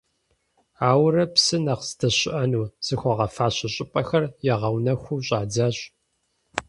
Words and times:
Ауэрэ, 0.89 1.23
псы 1.33 1.57
нэхъ 1.63 1.83
здэщыӏэну 1.89 2.71
зыхуагъэфащэ 2.85 3.67
щӏыпӏэхэр 3.73 4.23
ягъэунэхуу 4.53 5.23
щӏадзащ. 5.27 5.77